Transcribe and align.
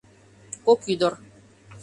КОК 0.65 0.79
ӰДЫР 0.91 1.13